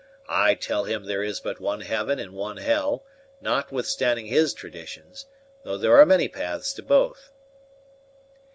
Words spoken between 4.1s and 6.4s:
his traditions, though there are many